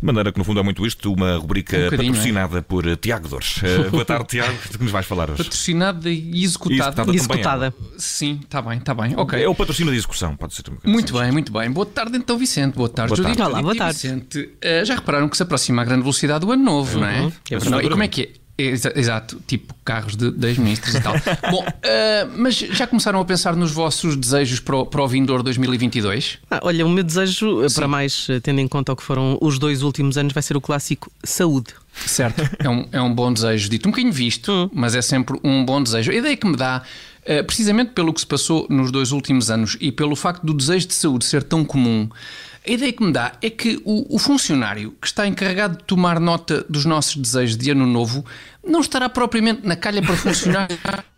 [0.00, 2.96] De maneira que, no fundo, é muito isto, uma rubrica Um bocadinho, patrocinada por eh,
[2.96, 3.60] Tiago Dores.
[3.62, 4.54] Eh, boa tarde, Tiago.
[4.74, 5.44] O que nos vais falar hoje?
[5.44, 7.02] Patrocinada e executada.
[7.02, 7.14] Executada.
[7.14, 7.74] Executada.
[7.98, 9.14] Sim, está bem, está bem.
[9.18, 9.42] Ok.
[9.42, 10.64] É o patrocínio de execução, pode ser.
[10.84, 11.22] Muito assim.
[11.22, 11.70] bem, muito bem.
[11.70, 12.76] Boa tarde, então, Vicente.
[12.76, 13.42] Boa tarde, Boa Judite.
[13.42, 13.92] Olá, boa e tarde.
[13.94, 17.30] Vicente, eh, já repararam que se aproxima a grande velocidade do ano novo, não é?
[17.50, 17.86] verdade.
[17.86, 18.39] e como é que é?
[18.68, 21.14] Exa- Exato, tipo carros de 10 ministros e tal.
[21.50, 25.42] Bom, eh, mas já começaram a pensar nos vossos desejos para o, para o vindouro
[25.42, 26.38] 2022?
[26.50, 29.38] Ah, olha, o meu desejo, eh, para mais, eh, tendo em conta o que foram
[29.40, 31.74] os dois últimos anos, vai ser o clássico saúde.
[32.06, 35.64] Certo, é um, é um bom desejo, dito um bocadinho visto, mas é sempre um
[35.64, 36.10] bom desejo.
[36.12, 36.82] A ideia que me dá,
[37.24, 40.86] eh, precisamente pelo que se passou nos dois últimos anos e pelo facto do desejo
[40.86, 42.08] de saúde ser tão comum,
[42.66, 46.20] a ideia que me dá é que o, o funcionário que está encarregado de tomar
[46.20, 48.24] nota dos nossos desejos de ano novo
[48.66, 50.68] não estará propriamente na calha para funcionar.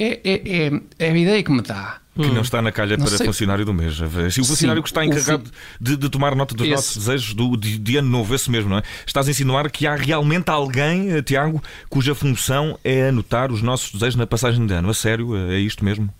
[0.00, 1.98] É, é, é, é a ideia que me dá.
[2.14, 3.26] Que não está na calha Não para sei.
[3.26, 3.96] funcionário do mês.
[4.32, 5.50] Se o funcionário Sim, que está encarregado
[5.80, 6.74] de, de tomar nota dos Esse.
[6.76, 8.82] nossos desejos do, de, de ano novo, esse mesmo, não é?
[9.04, 13.90] Estás a insinuar que há realmente alguém, eh, Tiago, cuja função é anotar os nossos
[13.92, 14.88] desejos na passagem de ano.
[14.88, 15.36] A sério?
[15.36, 16.12] Eh, É isto mesmo?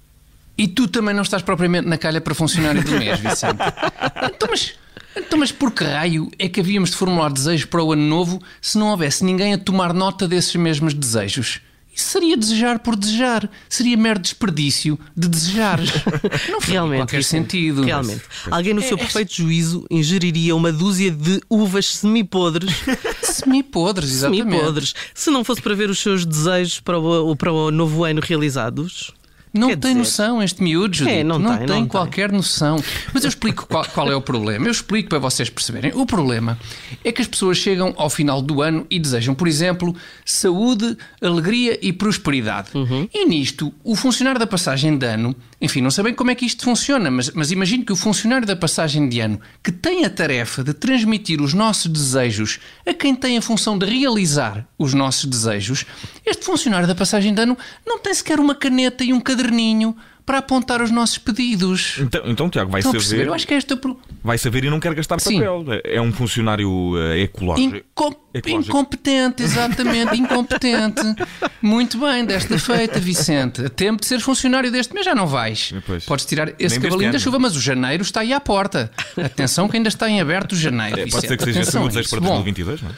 [0.58, 3.58] E tu também não estás propriamente na calha para funcionário do mês, Vicente.
[4.34, 4.74] Então, mas,
[5.16, 8.42] então, mas por que raio é que havíamos de formular desejos para o ano novo
[8.60, 11.60] se não houvesse ninguém a tomar nota desses mesmos desejos?
[11.94, 13.50] Isso seria desejar por desejar.
[13.68, 15.90] Seria mero desperdício de desejares.
[16.48, 17.82] Não faz qualquer Vicente, sentido.
[17.82, 18.22] Realmente.
[18.48, 22.72] Alguém no seu É- é- perfeito juízo ingeriria uma dúzia de uvas semipodres,
[23.20, 24.48] Semi-podres, exatamente.
[24.48, 28.20] semipodres, se não fosse para ver os seus desejos para o, para o novo ano
[28.22, 29.12] realizados.
[29.52, 31.08] Não Quer tem dizer- noção este miúdo.
[31.08, 31.86] É, não não tem, tem, não tem.
[31.86, 32.82] qualquer noção.
[33.12, 34.66] Mas eu explico qual, qual é o problema.
[34.66, 35.92] Eu explico para vocês perceberem.
[35.94, 36.58] O problema
[37.04, 41.78] é que as pessoas chegam ao final do ano e desejam, por exemplo, saúde, alegria
[41.82, 42.68] e prosperidade.
[42.74, 43.08] Uhum.
[43.12, 46.64] E nisto, o funcionário da passagem de ano, enfim, não sabem como é que isto
[46.64, 50.62] funciona, mas, mas imagino que o funcionário da passagem de ano, que tem a tarefa
[50.62, 55.84] de transmitir os nossos desejos a quem tem a função de realizar os nossos desejos,
[56.24, 59.96] este funcionário da passagem de ano não tem sequer uma caneta e um caderninho
[60.28, 61.96] para apontar os nossos pedidos.
[61.98, 63.98] Então, então Tiago, vai Estão saber, Eu acho que é pro...
[64.22, 65.38] vai saber e não quer gastar Sim.
[65.38, 65.64] papel.
[65.82, 66.68] É um funcionário
[66.98, 67.76] eh, ecológico.
[67.76, 68.76] Incom- Ecológico.
[68.76, 71.00] Incompetente, exatamente, incompetente.
[71.62, 73.70] Muito bem, desta feita, Vicente.
[73.70, 75.72] Tempo de seres funcionário deste mês já não vais.
[75.86, 76.04] Pois.
[76.04, 78.92] Podes tirar esse Nem cavalinho da chuva, mas o janeiro está aí à porta.
[79.16, 81.00] Atenção que ainda está em aberto o janeiro.
[81.00, 82.92] É, pode ser que seja esse o desejo para Bom, 2022, não é?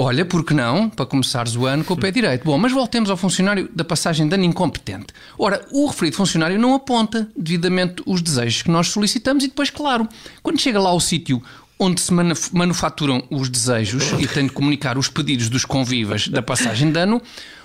[0.00, 0.88] Olha, por que não?
[0.88, 2.44] Para começares o ano com o pé direito.
[2.44, 5.06] Bom, mas voltemos ao funcionário da passagem de ano incompetente.
[5.36, 10.08] Ora, o referido funcionário não aponta devidamente os desejos que nós solicitamos e depois, claro,
[10.40, 11.42] quando chega lá ao sítio
[11.80, 16.42] onde se manuf- manufaturam os desejos e tem de comunicar os pedidos dos convivas da
[16.42, 17.20] passagem de ano,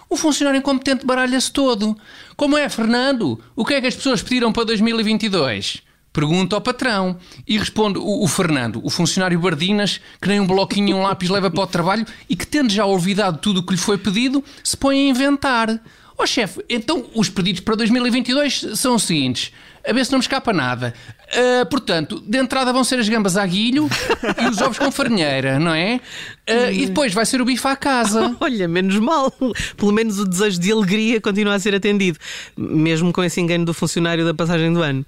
[0.09, 1.95] o funcionário incompetente baralha-se todo.
[2.35, 3.39] Como é, Fernando?
[3.55, 5.83] O que é que as pessoas pediram para 2022?
[6.13, 10.89] Pergunta ao patrão e responde o, o Fernando, o funcionário Bardinas, que nem um bloquinho
[10.89, 13.73] e um lápis leva para o trabalho e que, tendo já olvidado tudo o que
[13.73, 15.81] lhe foi pedido, se põe a inventar.
[16.15, 19.51] Ó chefe, então os pedidos para 2022 são os seguintes:
[19.85, 20.93] a ver se não me escapa nada.
[21.35, 23.89] Ah, portanto, de entrada vão ser as gambas a guilho
[24.41, 25.99] e os ovos com farinheira, não é?
[26.47, 28.35] Ah, e depois vai ser o bife à casa.
[28.39, 29.33] Olha, menos mal.
[29.75, 32.19] Pelo menos o desejo de alegria continua a ser atendido,
[32.55, 35.03] mesmo com esse engano do funcionário da passagem do ano.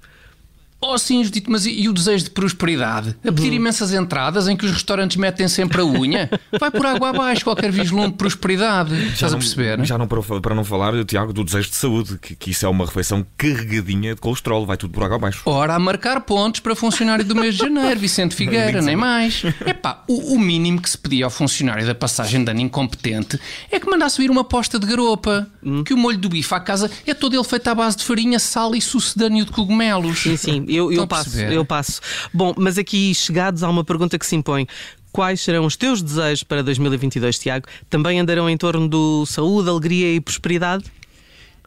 [0.80, 3.16] Oh sim, Judito, mas e, e o desejo de prosperidade?
[3.26, 6.30] A pedir imensas entradas em que os restaurantes metem sempre a unha?
[6.60, 8.94] Vai por água abaixo qualquer vislumbre de prosperidade.
[9.08, 9.84] Estás a não- perceber?
[9.84, 12.68] Já não para, para não falar, Tiago, do desejo de saúde, que, que isso é
[12.68, 15.42] uma refeição carregadinha de colesterol, vai tudo por água abaixo.
[15.46, 19.42] Ora, a marcar pontos para funcionário do mês de janeiro, Vicente Figueira, nem mais.
[19.64, 23.80] Epá, o, o mínimo que se pedia ao funcionário da passagem de ano incompetente é
[23.80, 25.48] que mandasse vir uma posta de garopa.
[25.84, 28.38] Que o molho do bife à casa é todo ele feito à base de farinha,
[28.38, 30.20] sal e sucedâneo de cogumelos.
[30.20, 31.54] Sim, sim, eu, eu passo, perceber?
[31.54, 32.00] eu passo.
[32.32, 34.66] Bom, mas aqui chegados há uma pergunta que se impõe.
[35.12, 37.66] Quais serão os teus desejos para 2022, Tiago?
[37.88, 40.84] Também andarão em torno do saúde, alegria e prosperidade?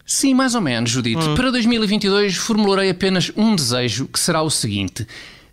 [0.06, 1.24] Sim, mais ou menos, Judite.
[1.36, 5.08] Para 2022 formularei apenas um desejo, que será o seguinte: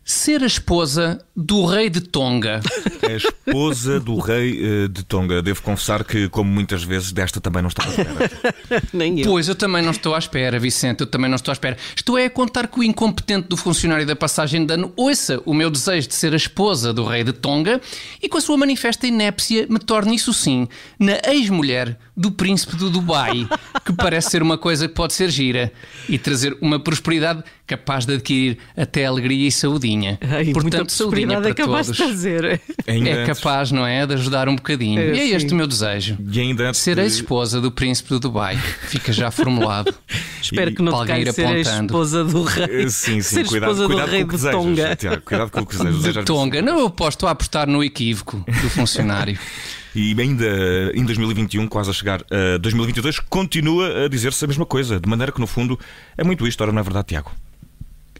[0.06, 2.60] ser a esposa do rei de Tonga.
[3.02, 5.42] A esposa do rei eh, de Tonga.
[5.42, 8.82] Devo confessar que, como muitas vezes, desta também não estava à espera.
[8.94, 9.26] Nem eu.
[9.26, 11.76] Pois eu também não estou à espera, Vicente, eu também não estou à espera.
[11.96, 15.52] Estou é a contar que o incompetente do funcionário da passagem de ano ouça o
[15.52, 17.80] meu desejo de ser a esposa do rei de Tonga
[18.22, 20.68] e com a sua manifesta inépcia me torne isso sim
[21.00, 23.46] na ex-mulher do príncipe do Dubai,
[23.84, 25.70] que parece ser uma coisa que pode ser gira
[26.08, 30.18] e trazer uma prosperidade capaz de adquirir até alegria e saudinha.
[30.22, 31.98] Ai, muita Portanto, saudinha para é capaz todos.
[32.00, 32.60] de trazer.
[32.86, 34.06] Ainda É antes- capaz, não é?
[34.06, 34.98] De ajudar um bocadinho.
[35.00, 35.34] É, e é sim.
[35.34, 36.16] este o meu desejo.
[36.32, 38.56] E ainda antes Ser de- ex-esposa do príncipe do Dubai.
[38.88, 39.92] Fica já formulado.
[40.40, 41.86] Espero E- que não te Alguém caia ir ser a apontando.
[41.86, 42.84] esposa do rei.
[42.84, 44.96] Eh, Sim, sim, Ser cuidado, esposa cuidado do rei com o que de Tonga.
[44.96, 46.14] Tiago, cuidado com o que desejas.
[46.14, 46.62] De Tonga.
[46.62, 49.36] Não, eu posso, estou a apostar no equívoco do funcionário.
[49.98, 55.00] E ainda em 2021, quase a chegar a 2022, continua a dizer-se a mesma coisa,
[55.00, 55.80] de maneira que, no fundo,
[56.18, 57.32] é muito isto, ora não é verdade, Tiago?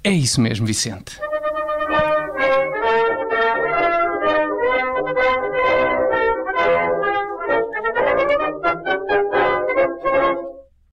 [0.03, 1.19] É isso mesmo, Vicente.